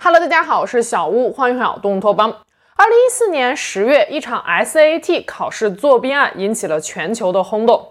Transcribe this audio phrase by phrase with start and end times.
[0.00, 2.30] Hello，大家好，我是小屋，欢迎回到东托邦。
[2.76, 7.82] 二零一四年十月，一场 SAT 考试作弊案引起了全球的轰动。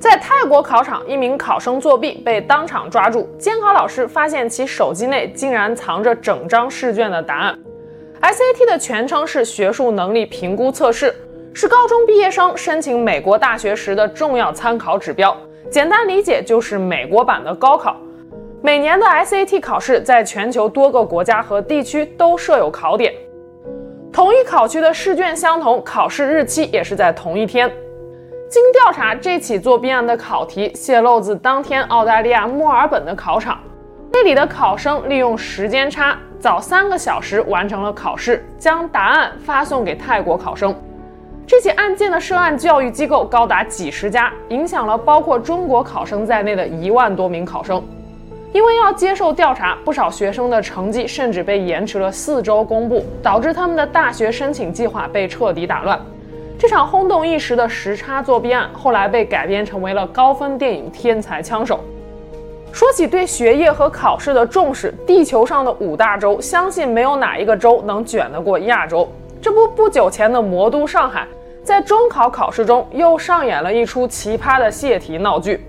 [0.00, 7.56] 在泰国考场，一名考生作弊被当场抓住，监考老师发现其手机内竟然藏着整张试卷的答案。
[8.20, 11.14] SAT 的全称是学术能力评估测试，
[11.54, 15.36] 是高中毕业生申请美国大学时的重要参考指标。
[15.70, 17.96] 简单理解就是美国版的高考。
[18.60, 23.14] 每年的 SAT 考试在全球多个国家和地区都设有考点，
[24.12, 27.70] 同一考区的试卷相同，考试日期也是在同一天。
[28.50, 33.60] 经调查，这起作弊案的考题泄露自当天澳大利亚墨尔本的考场，
[34.10, 40.74] 那里的考生利用时间差，早三个小时完成了考试，将答案发送给泰国考生。
[41.46, 47.80] 这起案件的涉案教育机构高达几十家，影响了包括中国考生在内的一万多名考生。
[48.52, 56.00] 因为要接受调查，不少学生的成绩甚至被延迟了四周公布，导致他们的大学申请计划被彻底打乱。
[56.58, 61.76] 这场轰动一时的时差作弊案，后来被改编成为了高分电影《天才枪手》。
[62.72, 69.08] 说起对学业和考试的重视，地球上的五大洲，相信没有哪一个州能卷得过亚洲。
[69.40, 71.28] 这不，不久前的魔都上海，
[71.62, 75.64] 在中考考试中又上演了一出奇葩的泄题闹剧。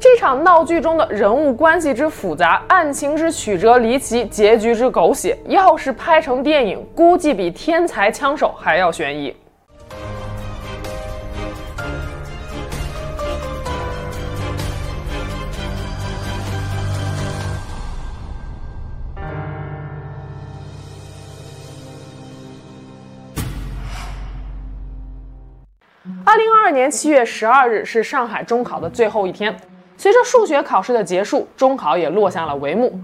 [0.00, 9.36] 这场闹剧中的人物关系之复杂，案情之曲折离奇，结局之狗血，要是拍成电影，估计比《天才枪手》还要悬疑。
[26.24, 29.54] 二零二二年七月十二日是上海中考的最后一天。
[30.00, 32.98] 随着数学考试的结束，中考也落下了帷幕。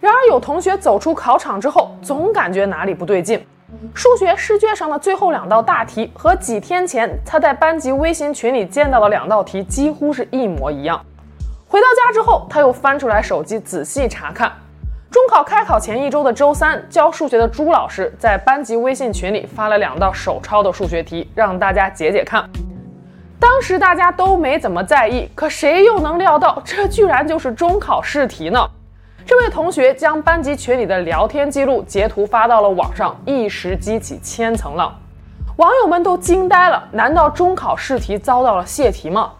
[0.00, 3.40] 然而，有同学走出考场之后，总感觉哪里不对劲。
[3.94, 11.00] 数学试卷上的最后两道大题和几天前他在班级微信群里见到的两道题几乎是一模一样。
[11.68, 14.50] 回到家之后，他又翻出来手机仔细查看。
[15.08, 22.44] 中考开考前一周的周三，教数学的朱老师在班级微信群里发了两道手抄的数学题，让大家解解看。
[23.40, 28.60] 当时大家都没怎么在意，可谁又能料到这居然就是中考试题呢？
[29.24, 34.94] 这位同学将班级群里的聊天记录截图发到了网上，一时激起千层浪，
[35.56, 36.82] 网友们都惊呆了。
[36.92, 39.30] 难道中考试题遭到了泄题吗？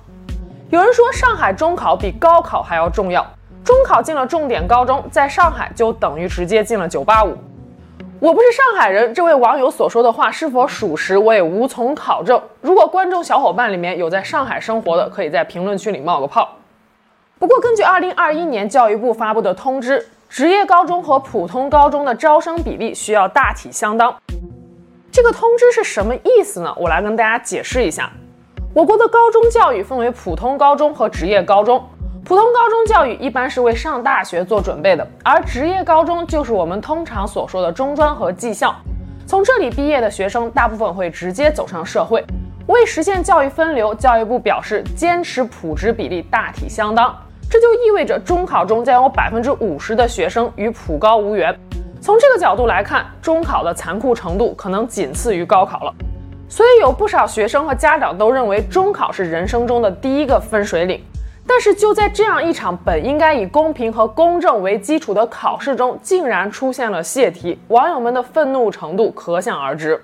[0.71, 3.27] 有人说上海中考比高考还要重要，
[3.65, 7.37] 中考进了重点高中，在上海就等于直接进了985。
[8.21, 12.39] 我不是上海人，这位网友所说的话是否属实，我也无从考证。
[12.61, 16.47] 如果观众小伙伴里面有在上海生活的，可以在评论区里冒个泡。
[17.39, 24.15] 不过，根据2021年教育部发布的通知，职业高中和普通高中的招生比例需要大体相当。
[25.11, 26.71] 这个通知是什么意思呢？
[26.77, 28.11] 我来跟大家解释一下。
[28.75, 31.83] 我国的高中教育分为普通高中和职业高中。
[32.25, 38.75] 普通高中教育一般是为上大学做准备的，而职业高中就是我们通常所说的中专和技校。
[39.27, 42.25] 从这里毕业的学生，大部分会直接走上社会。
[42.67, 47.13] 为实现教育分流，教育部表示坚持普职比例大体相当，
[47.51, 51.57] 这就意味着中考中将有百分之五十的学生与普高无缘。
[52.01, 55.93] 从这个角度来看，中考的残酷程度可能仅次于高考了。
[56.49, 61.03] 所以有不少学生和家长都认为中考是人生中的第一个分水岭。
[61.53, 70.01] 但是就在这样一场本应该以公平和公正为基础的考试中，竟然出现了泄题，网友们的愤怒程度可想而知。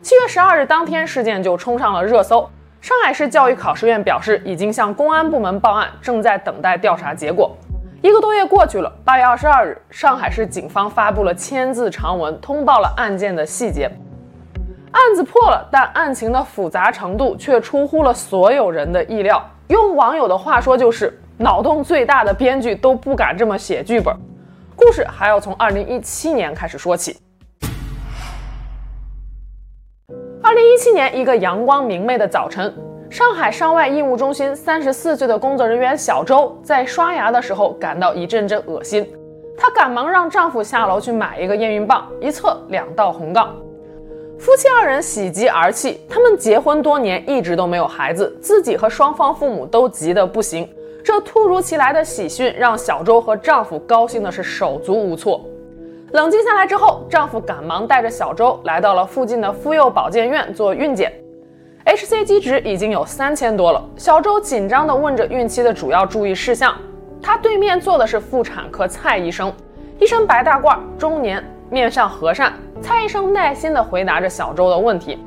[0.00, 2.48] 七月十二日当天，事件就冲上了热搜。
[2.80, 7.50] 上海市教育考试院表示，已经向公安部门报案，正在等待调查结果。
[8.00, 13.90] 一个多月过去了，八月二十二日，上海市警方发布了千字长文，通报了案件的细节。
[15.16, 19.42] 案子破了，但案情的复杂程度却出乎了所有人的意料。
[19.68, 24.14] 用网友的话说，就是脑洞最大的编剧都不敢这么写剧本。
[24.76, 27.16] 故事还要从二零一七年开始说起。
[30.42, 32.70] 二零一七年一个阳光明媚的早晨，
[33.08, 39.10] 上海上外医务中心三十四岁的工作人员小周在刷牙的时候感到一阵阵恶心，
[39.56, 43.56] 她赶忙让丈夫下楼去买一个验孕棒，一测两道红杠。
[44.38, 50.68] 夫妻二人喜极而泣，他们结婚多年，一直都没有孩子，自己和双方父母都急得不行。
[51.02, 55.44] 这突如其来的喜讯让小周和丈夫高兴的是手足无措。
[56.12, 61.12] 冷静下来之后，丈夫赶忙带着小周来到了附近的妇幼保健院做孕检
[61.86, 63.82] ，hCG 值已经有三千多了。
[63.96, 66.76] 小周紧张地问着孕期的主要注意事项，
[67.22, 69.52] 她对面坐的是妇产科蔡医生。
[69.98, 72.52] 一身白大褂，中年，面上和善。
[72.80, 75.18] 蔡医生耐心地回答着小周的问题。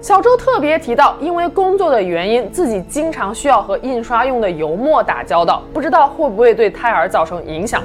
[0.00, 7.82] 小周特别提到，因为工作的原因，自己经常需要和印刷用的油墨打交道，不知道会不会对胎儿造成影响。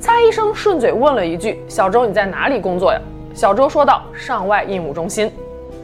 [0.00, 2.98] 蔡医生顺嘴问了一句：“小周，你在哪里工作呀？”
[3.34, 5.30] 小周说道：“上外印务中心。”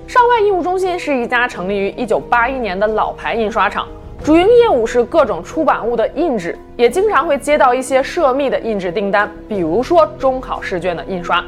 [0.08, 3.86] 上外印务中心是一家成立于1981年的老牌印刷厂，
[4.24, 11.44] 主营业务是各种出版物的印制，也经常会接到一些涉密的印制订单，比如说中考试卷的印刷。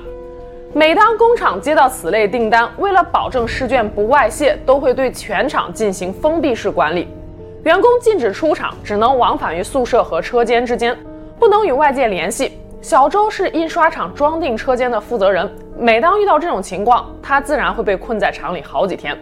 [0.75, 7.09] 每当工厂接到此类订单，为了保证试卷不外泄，都会对全厂进行封闭式管理。
[7.65, 10.97] 员工禁止出厂，只能往返于宿舍和车间之间，
[11.39, 12.53] 不能与外界联系。
[12.83, 19.19] 小周是印刷厂装订车间的负责人，每当遇到这种情况，他自然会被困在厂里好几天。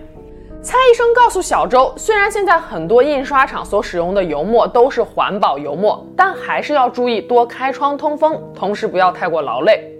[0.60, 9.92] 蔡医生告诉小周，虽然现在很多印刷厂所使用的油墨都是环保油墨，但还是要注意多开窗通风，同时不要太过劳累。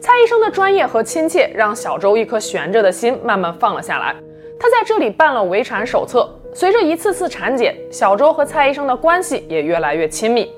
[0.00, 4.16] 蔡医生的专业和亲切让小周一颗悬着的心慢慢放了下来。
[4.58, 10.50] 他在这里办了围产手册，随着一次次产检，小周和蔡医生的关系也越来越亲密。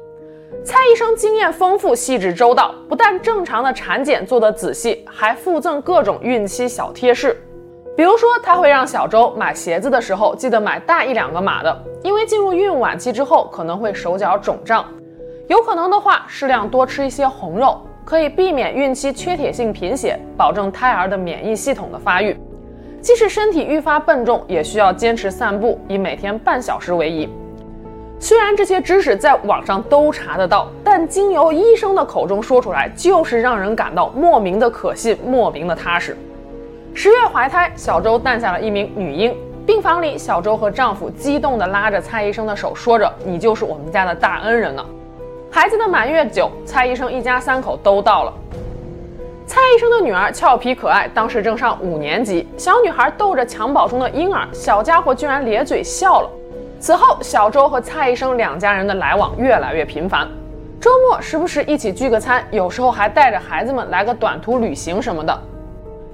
[0.64, 7.36] 蔡医生经验丰富、细致周到，不但正常的产检做得仔细，还附赠各种孕期小贴士。
[7.96, 14.86] 比如说，他会让小周买鞋子的时候记得买大一两个码的，因为进入孕晚期之后可能会手脚肿胀，
[15.48, 17.80] 有可能的话适量多吃一些红肉。
[18.04, 22.36] 可以避免孕期缺铁性贫血，保证胎儿的免疫系统的发育。
[23.00, 27.28] 即使身体愈发笨重，也需要坚持散步，以每天半小时为宜。
[28.20, 36.16] 虽然这些知识在网上都查得到，但经由医生的口中说出来，就是让人感到莫名的可信，莫名的踏实。
[36.94, 39.34] 十月怀胎，小周诞下了一名女婴。
[39.66, 44.86] 病房里，小周和丈夫激动地拉着蔡医生的手，说着：“你就是我们家的大恩人了。”
[45.54, 48.32] 孩子的满月酒，蔡医生一家三口都到了。
[49.46, 52.48] 蔡医生的女儿俏皮可爱，当时正上五年级。
[52.56, 56.30] 小女孩逗着襁褓中的婴儿，小家伙居然咧嘴笑了。
[56.80, 60.26] 此后，小周和蔡医生两家人的来往越来越频繁，
[60.80, 65.38] 周末时不时一起聚个餐，有时候还带着孩子们来个短途旅行什么的。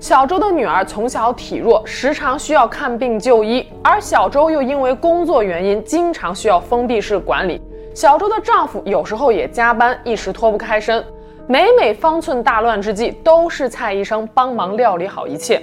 [0.01, 7.63] 小周的女儿从小体弱，时常需要看病就医，而小周又因为工作原因，经常需要封闭式管理。
[7.99, 11.05] 小周的丈夫有时候也加班，一时脱不开身。
[11.49, 15.61] 每每方寸大乱之际，都是蔡医生帮忙料理好一切。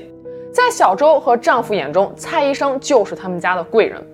[0.52, 4.06] 在小周和丈夫眼中，蔡医生就是他们家的贵人。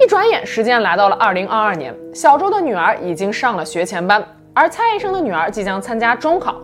[0.00, 6.54] 一转眼，时间来到了二零二二年，小周的女儿已经上了学前班，而蔡医生的女儿即将参加中考。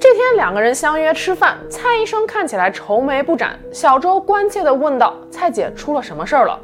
[0.00, 3.58] 这天，两个人相约吃饭，蔡医生看起来愁眉不展。
[3.70, 6.58] 小周关切地问道：“蔡姐，出了什么事儿了？”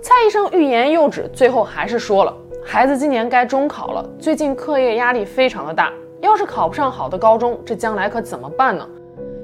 [0.00, 2.34] 蔡医生欲言又止，最后还是说了。
[2.70, 8.86] 孩子今年该中考了，最近课业压力非常的大，要是考不上好的高中，这将来可怎么办呢？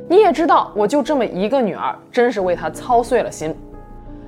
[0.06, 3.56] 你也知道，我就这么一个女儿，真是为她操碎了心。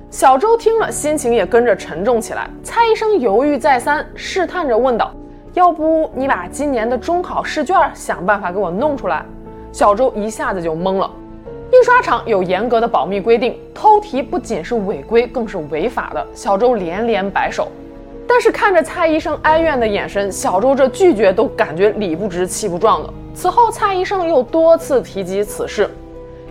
[0.09, 2.49] 小周听了，心情也跟着沉重起来。
[2.63, 5.13] 蔡医生犹豫再三，试探着问道
[5.53, 9.23] ：“要不你把今年的中考试卷想办法给我弄出来？”
[9.71, 11.07] 小周一下子就懵了。
[11.71, 16.27] 印刷厂有严格的保密规定，偷题不仅是违规，更是违法的。
[16.33, 17.67] 小周连连摆手。
[18.27, 23.13] 但是看着蔡医生哀怨的眼神，小周这拒绝都感觉理不直气不壮的。
[23.33, 25.89] 此后，蔡医生又多次提及此事，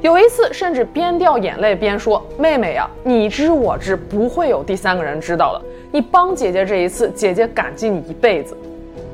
[0.01, 5.63] 有一次甚至边掉眼泪边说：“妹妹呀，你知我知，不会有第三个人知道的。
[5.93, 8.57] 你帮姐姐这一次，姐姐感激你一辈子。”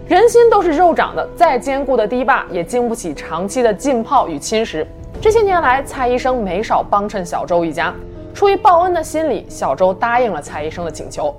[0.07, 4.87] 人心都是肉长的，再坚固的堤坝也经不起长期的浸泡与侵蚀。
[5.21, 7.95] 这些年来，蔡医生没少帮衬小周一家，
[8.35, 11.35] 出于报恩的心理，小周答应了蔡医生的请求。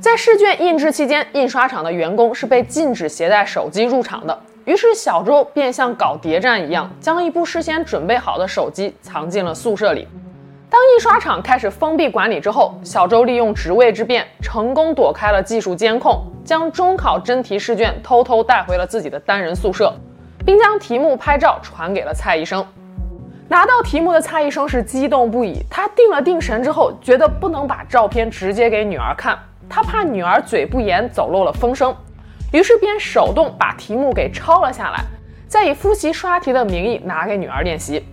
[0.00, 4.36] 在试卷印制期间，印刷厂的员工是被禁止携带手机入场的。
[4.64, 10.06] 于是小周便像搞谍战一样，将一部事先准备好的手机藏进了宿舍里。
[10.68, 19.94] 当印刷厂开始封闭管理之后，小周利用职位之便，成功躲开了技术监控，将中考真题试卷偷偷带回了自己的单人宿舍，
[20.44, 22.66] 并将题目拍照传给了蔡医生。
[23.48, 29.38] 拿到题目的蔡医生是激动不已，他定了定神之后，觉得不能把照片直接给女儿看。
[29.68, 31.94] 他怕女儿嘴不严走漏了风声，
[32.52, 35.04] 于是便手动把题目给抄了下来，
[35.46, 38.04] 再以复习刷题的名义拿给女儿练习。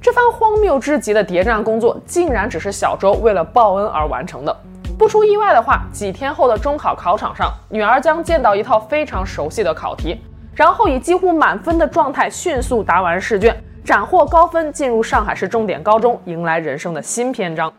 [0.00, 4.56] 这番荒谬至极的谍战工作，竟然只是小周为了报恩而完成的。
[4.96, 10.20] 不出意外的话，几天后的中考考场上，女儿将见到一套非常熟悉的考题，
[10.54, 17.72] 然后以几乎满分的状态迅速答完试卷，斩获高分，进入上海市重点高中，迎来人生的新篇章。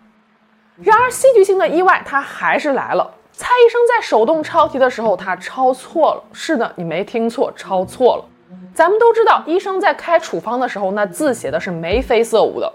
[0.82, 3.10] 然而，戏剧性的意外它还是来了。
[3.34, 6.24] 蔡医生在手动抄题的时候，他抄错了。
[6.32, 8.26] 是的，你没听错，抄错了。
[8.74, 12.72] 咱们都知道，医生在开处方的时候，那字写的是眉飞色舞的。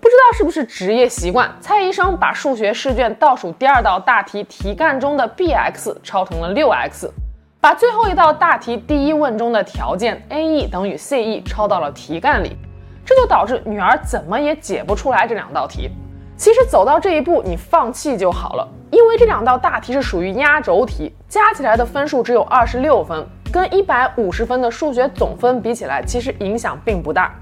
[0.00, 7.10] 不知道是不是职业习惯，蔡医生把数学试卷倒数第二道大题题干中的 bx 抄成了六 x，
[7.60, 12.56] 把最后一道大题第一问中的条件 ae 等于 ce 抄到了题干里，
[13.04, 15.90] 这就导致女儿怎么也解不出来这两道题。
[16.38, 27.34] 其实走到这一步，你放弃就好了，因为这两道大题是属于压轴题，加起来的分数只有二十六分，跟一百五十分的数学总分比起来，其实影响并不大。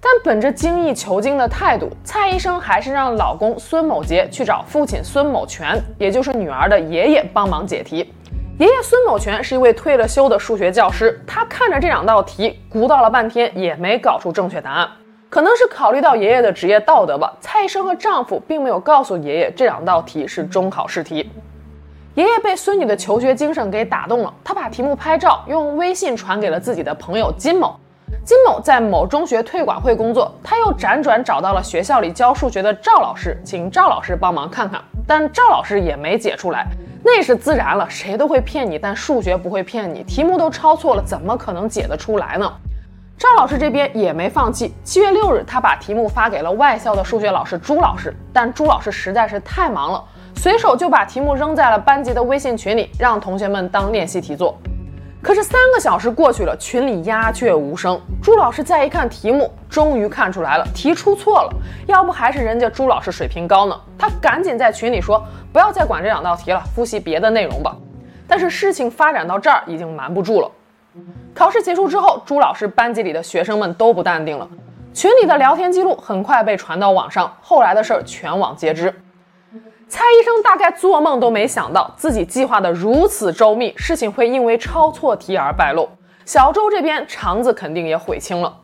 [0.00, 8.14] 但本着精益求精的态度，蔡医生还是让老公孙某杰去找父亲孙某全，也就是女儿的爷爷帮忙解题。
[8.60, 14.88] 爷爷孙某全是一位退了休的数学教师，他看着这两道题，鼓捣了半天也没搞出正确答案。
[15.30, 21.30] 可能是考虑到爷爷的职业道德吧，蔡医生和丈夫并没有告诉爷爷这两道题是中考试题。
[22.14, 27.78] 爷爷被孙女的求学精神给打动了，他把题目拍照用微信传给了自己的朋友金某。
[28.24, 36.66] 金某在某中学退管会工作，他又辗转找到了学校里教数学的赵老师，请赵老师帮忙看看，但赵老师也没解出来。
[37.04, 42.50] 那是自然了，谁都会骗你，但数学不会骗你，题目都抄错了，怎么可能解得出来呢？
[43.18, 44.72] 赵老师这边也没放弃。
[44.84, 50.04] 七月六日，他把题目发给了外校的数学老师朱老师，但朱老师实在是太忙了，
[50.36, 54.56] 随手就把题目扔在了班级的微信群里，让同学们当练习题做。
[55.20, 58.00] 可是三个小时过去了，群里鸦雀无声。
[58.22, 61.50] 朱老师再一看题目，终于看出来了，题出错了。
[61.88, 63.76] 要不还是人家朱老师水平高呢？
[63.98, 65.20] 他赶紧在群里说
[65.52, 67.76] ：“不要再管这两道题了，复习别的内容吧。”
[68.28, 70.48] 但是事情发展到这儿，已经瞒不住了。
[71.34, 74.48] 考试结束之后，朱老师班级里的学生们都不淡定了。
[74.92, 78.92] 群里的聊天记录很快被传到网上，后来的事儿全网皆知。
[79.88, 85.88] 蔡医生大概做梦都没想到，自己计划的如此周密，事情会因为抄错题而败露。
[86.24, 88.54] 小周这边肠子肯定也悔青了。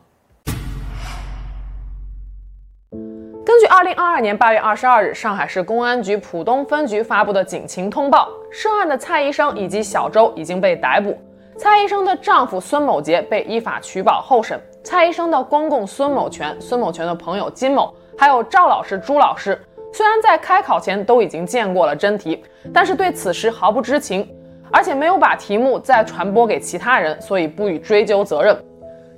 [3.47, 11.17] 根据二零二二年八月二十二日上海市公安局浦东分局发布的警情通报，涉案的蔡医生以及小周已经被逮捕。
[11.57, 19.61] 蔡医生的丈夫孙某杰被依法取保候审，蔡医生的公公孙某全、孙某全的朋友金某，还有赵老师、朱老师，
[19.93, 22.43] 虽然在开考前都已经见过了真题，
[22.73, 24.29] 但是对此事毫不知情，
[24.73, 28.57] 而且没有把题目再传播给其他人，所以不予追究责任。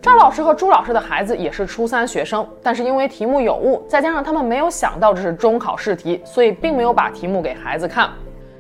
[0.03, 8.11] 赵老师和朱老师的孩子也是初三学生，但是因为题目有误，再加上他们没有想到这是中考试题，所以并没有把题目给孩子看。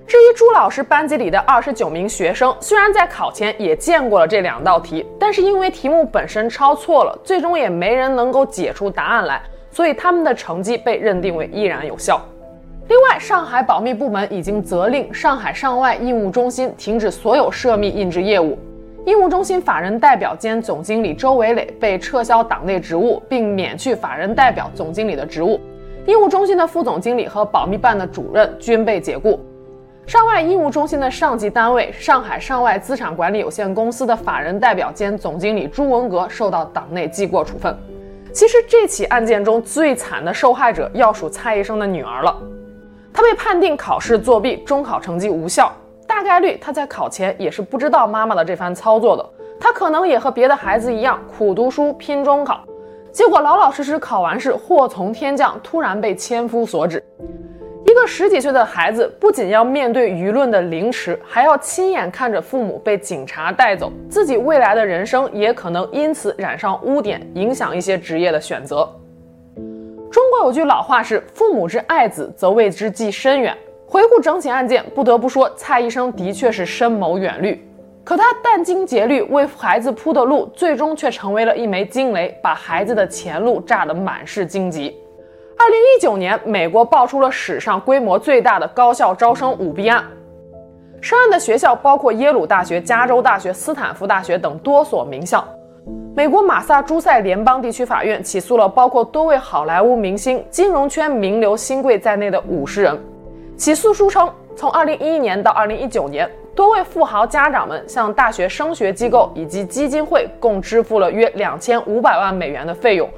[0.06, 12.24] 至于朱老师班级里的二十九名学生，虽然在考前也见过了这两道题，但是因为题目本身抄错了，最终也没人能够解出答案来，所以他们的成绩被认定为依然有效。
[12.88, 18.56] 另外，上海保密部门已经责令上海上外印务中心停止所有涉密印制业务，
[19.06, 25.60] 印务中心法人代表兼总经理周伟磊被撤销党内职务，并免去法人代表总经理的职务，
[26.06, 29.40] 印务中心的副总经理和保密办的主任均被解雇。
[30.06, 37.76] 上外医务中心的上级单位上海上外资产管理有限公司的法人代表兼总经理朱文革受到党内记过处分。
[38.32, 42.36] 其实这起案件中最惨的受害者要数蔡医生的女儿了，
[43.12, 45.72] 她被判定考试作弊，中考成绩无效。
[46.06, 52.60] 大概率她在考前也是不知道妈妈的这番操作的，她可能也和别的孩子一样苦读书拼中考，
[53.10, 57.02] 结果老老实实考完试，祸从天降，突然被千夫所指。
[58.06, 68.88] 十几岁的孩子不仅要面对舆论的凌迟，还要亲眼看着父母被警察带走，自己未来的人生也可能因此染上污点，影响一些职业的选择。
[70.10, 73.54] 中国有句老话是“父母之爱子，则为之计深远”。
[73.88, 77.62] 回顾整起案件，不得不说，蔡医生的确是深谋远虑，
[78.02, 84.96] 可他殚精竭虑为孩子铺的路，最终却成为了一枚惊雷，把孩子的前路炸得满是荆棘。
[85.58, 90.04] 二零一九年，美国爆出了史上规模最大的高校招生舞弊案。
[91.00, 95.42] 涉案的学校包括耶鲁大学、加州大学、斯坦福大学等多所名校。
[96.14, 102.98] 美国马萨诸塞联邦地区法院起诉了包括多位好莱坞明星、金融圈名流、新贵在内的五十人。
[103.56, 113.08] 起诉书称，从二零一一年到二零一九年，多位富豪家长们向大学升学机构以及基金会共支付了约两千五百万美元的费用。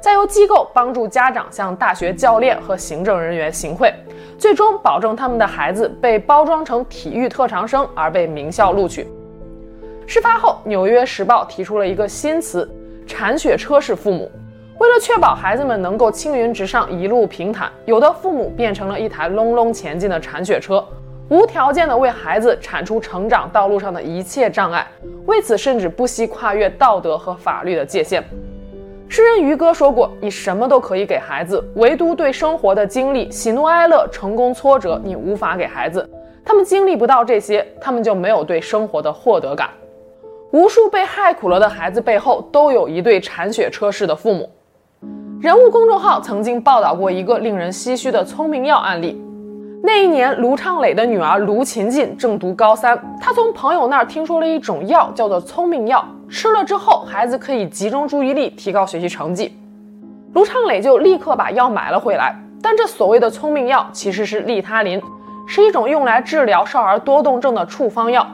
[0.00, 3.92] 再由机构帮助家长向大学教练和行政人员行贿，
[4.38, 9.06] 最终保证他们的孩子被包装成体育特长生而被名校录取。
[10.06, 12.68] 事发后，《纽约时报》提出了一个新词
[13.06, 14.30] “铲雪车式父母”。
[14.78, 20.82] 为了确保孩子们能够青云直上、一路平坦，有的父母变成了一台隆隆前进的铲雪车，
[21.28, 24.86] 无条件地为孩子铲除成长道路上的一切障碍，
[25.26, 28.22] 为此甚至不惜跨越道德和法律的界限。
[29.10, 36.08] 诗人于歌说过：“你什么都可以给孩子，唯独对生活的经历、喜怒哀乐、成功挫折，你无法给孩子。
[36.44, 39.70] 他们经历不到这些，他们就没有对生活的获得感。”
[40.52, 44.48] 无数被害苦了的孩子背后，都有一对铲雪车式的父母。
[45.40, 49.22] 人物公众号曾经报道过一个令人唏嘘的聪明药案例。
[49.82, 59.56] 那一年，卢畅磊的女儿卢勤勤正读高三，她从朋友那儿听说了一种药，叫做聪明药，吃了之后，孩子可以集中注意力，提高学习成绩。
[60.34, 62.34] 卢昌磊就立刻把药买了回来。
[62.60, 65.00] 但这所谓的聪明药，其实是利他林，
[65.46, 68.26] 是一种用来治疗少儿多动症的处方药。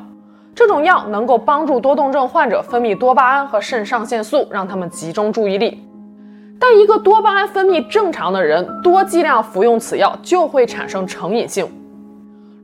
[0.55, 5.87] 这种药能够帮助多动症患者分泌多巴胺和肾上腺素，让他们集中注意力。
[6.59, 11.69] 但一个多巴胺分泌正常的人，多剂量服用此药就会产生成瘾性。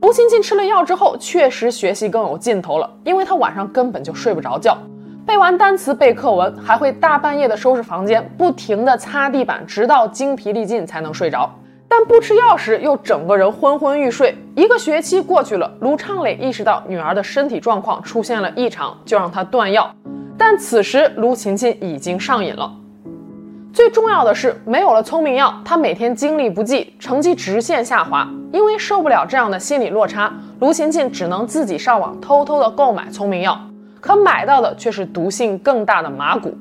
[0.01, 4.75] 卢勤勤吃了药之后，确实学习更有劲头了，因为她晚上根本就睡不着觉，
[5.25, 11.49] 背完单词、背课文，还会大半夜的收拾房间，不停地擦地板，直到精疲力尽才能睡着。
[11.87, 14.35] 但不吃药时，又整个人昏昏欲睡。
[14.55, 19.93] 一个学期过去了，卢畅磊意识到女儿的身体状况出现了异常，就让她断药。
[20.37, 22.71] 但此时，卢琴琴已经上瘾了。
[23.73, 28.27] 最重要的是，没有了聪明药，她每天精力不济，成绩直线下滑。
[28.51, 33.57] 因为受不了这样的心理落差，卢琴琴只能自己上网偷偷的购买聪明药，
[34.01, 36.53] 可买到的却是毒性更大的麻古。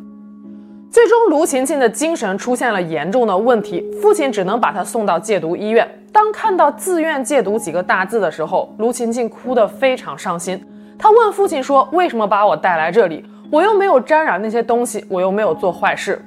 [0.90, 5.88] 最终，卢勤勤的精神出现了严重的问题，父亲只能把她送到戒毒医院。
[6.12, 10.61] 当看到“自愿戒毒”几个大字的时候，卢勤勤哭得非常伤心。
[10.99, 13.25] 她问父亲说：“为什么把我带来这里？
[13.50, 16.20] 我又没有沾染那些东西，我又没有做坏事。”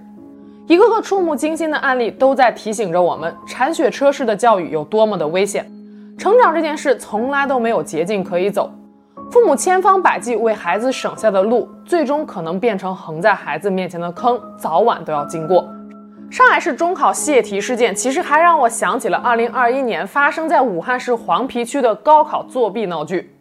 [0.66, 5.70] 一个个触目惊心的案例都在提醒着我们，铲雪车式的教育有多么的危险。
[6.18, 8.72] 成长这件事从来都没有捷径可以走。
[9.34, 15.68] 父母千方百计为孩子省下的路，最终可能变成横在孩子面前的坑，早晚都要经过。
[16.30, 23.36] 上海市中考泄题事件，其实还让我想起了2021年发生在武汉市黄陂区的高考作弊闹剧。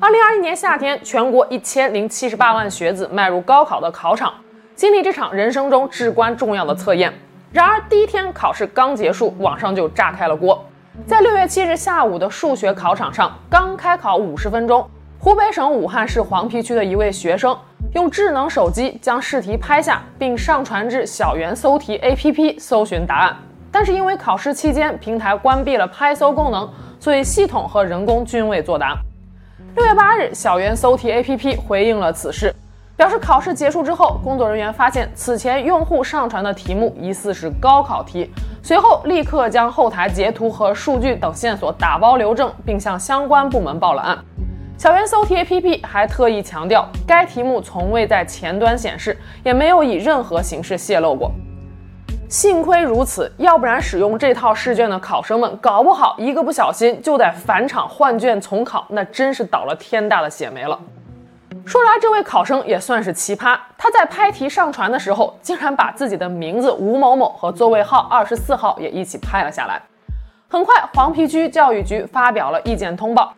[0.00, 4.32] 2021年夏天，全国1078万学子迈入高考的考场，
[4.76, 7.12] 经历这场人生中至关重要的测验。
[7.50, 10.64] 然而，第一天考试刚结束，网上就炸开了锅。
[11.04, 14.88] 在6月7日下午的数学考场上，刚开考50分钟。
[15.24, 17.56] 湖北省武汉市黄陂区的一位学生
[17.92, 23.36] 用智能手机将试题拍下，并上传至小猿搜题 APP 搜寻答案。
[23.70, 28.98] 但是因为考试期间平台关闭了拍搜功能，所以系统和人工均未作答。
[29.76, 32.52] 六月八日，小猿搜题 APP 回应了此事，
[32.96, 38.28] 表示考试结束之后，工作人员发现此前用户上传的题目疑似是高考题，
[38.60, 44.18] 随后立刻将后台截图和数据等线索打包留证，并向相关部门报了案。
[44.82, 51.30] 小猿搜题 APP 还特意强调，该题目从未在前端显示，也没有以任何形式泄露过。
[52.28, 60.76] 幸亏如此，要不然使用这套试卷的考生们，搞不好一个不小心就得返场换卷重考，那真是倒了天大的血霉了。
[61.64, 69.80] 说来，这位考生也算是奇葩，他在拍题上传的时候，竟然把自己的名字吴某某和座位号二十四号也一起拍了下来。
[70.48, 73.32] 很快，黄陂区教育局发表了意见通报。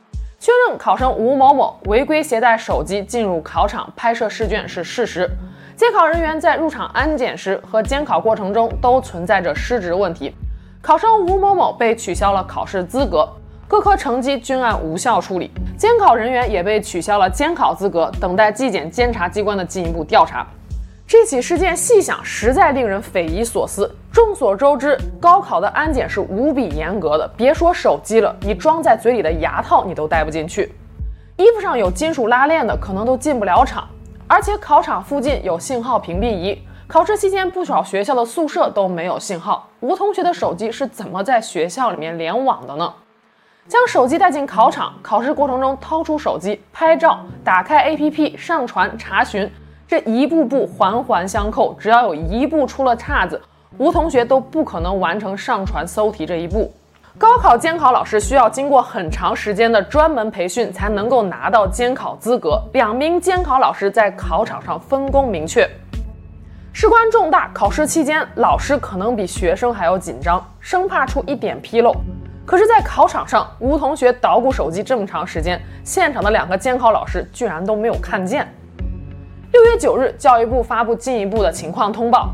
[0.44, 5.26] 确认考生吴某某违规携带手机进入考场拍摄试卷是事实，
[5.74, 10.34] 监考人员在入场安检时和监考过程中都存在着失职问题，
[10.82, 13.26] 考生吴某某被取消了考试资格，
[13.66, 20.46] 各科成绩均按无效处理，监考人员也被取消了监考资格，等待纪检监察机关的进一步调查。
[21.06, 23.94] 这起事件细想实在令人匪夷所思。
[24.10, 30.74] 众所周知，高考的安检是无比严格的，别说手机了，你装在嘴里的牙套你都带不进去，
[31.36, 33.86] 衣服上有金属拉链的可能都进不了场。
[34.26, 39.68] 而且考场附近有信号屏蔽仪，考试期间不少学校的宿舍都没有信号。
[39.80, 42.90] 吴同学的手机是怎么在学校里面联网的呢？
[43.68, 49.50] 将手机带进考场，考试过程中掏出手机拍照，打开 APP 上传查询。
[49.86, 53.40] 这一步步环环相扣，只要有一步出了岔子，
[53.78, 56.72] 吴同学都不可能完成上传搜题这一步。
[57.16, 62.60] 高考监考老师需要经过很长时间的专门培训，才能够拿到监考资格。
[62.72, 65.68] 两名监考老师在考场上分工明确，
[66.72, 71.94] 事关重大，考试期间老师可能比学生还要紧张，生怕出一点纰漏。
[72.44, 78.46] 可是，在考场上，吴同学捣鼓手机这么长时间，现场的两个监考老师居然都没有看见。
[79.54, 82.28] 六月九日，教育部发布进一步的情况通报：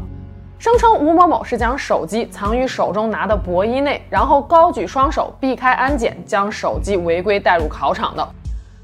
[0.59, 8.27] 声称吴某某是将手机藏于手中拿的薄衣内，然后高举双手避开安检，将手机违规带入考场的。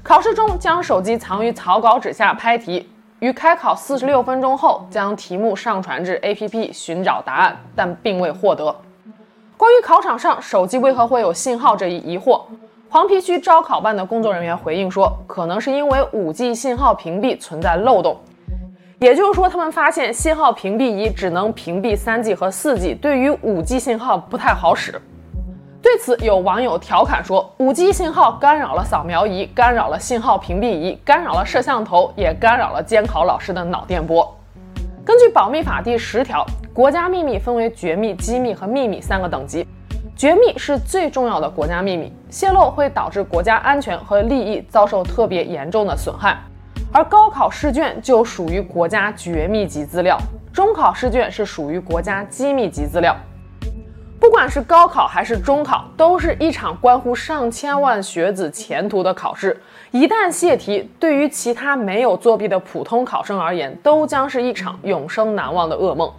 [0.03, 2.87] 考试中将手机藏于草稿纸下拍题，
[3.21, 8.65] 于开考四十六分钟后将题目上传至 APP 寻找答案，但并未获得。
[9.57, 12.41] 关于考场上手机为何会有信号这一疑惑，
[12.87, 18.15] 黄陂区招考办的工作人员回应说，可能是因为 5G 信号屏蔽存在漏洞，
[18.99, 24.99] 也就是说，他们发现信号屏蔽仪只能屏蔽 3G 和 4G，对于 5G 信号不太好使。
[25.79, 34.35] 对此，有网友调侃说：“5G 信号干扰了扫描仪，干扰了信号屏蔽仪，干扰了摄像头，也干扰了监考老师的脑电波。”
[35.05, 39.65] 根据保密法第十条，国家秘密分为绝密、机密和秘密三个等级。
[40.15, 46.39] 绝密是最重要的国家秘密，泄露会导致国家安全和利益遭受特别严重的损害。
[46.93, 50.17] 而高考试卷就属于国家绝密级资料，
[50.53, 53.15] 中考试卷是属于国家机密级资料。
[54.19, 59.55] 不管是高考还是中考，都是一场关乎上千万学子前途的考试。
[59.91, 66.11] 一旦泄题，对于其他没有作弊的普通考生而言，都将是一场永生难忘的噩梦。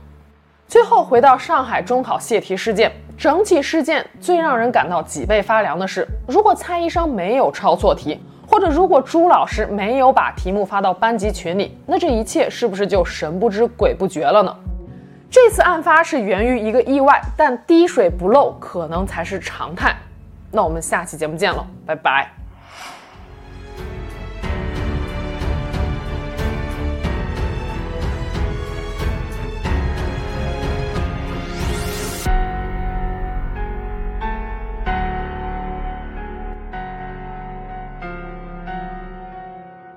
[0.68, 14.56] 最后回到上海中考泄题事件，整起事件最让人感到脊背发凉的是，如果蔡医生没有抄错题，或者如果朱老师没有把题目发到班级群里，那这一切是不是就神不知鬼不觉了呢？
[15.30, 19.94] 这次案发是源于一个意外，但滴水不漏可能才是常态。
[20.50, 22.37] 那我们下期节目见了，拜拜。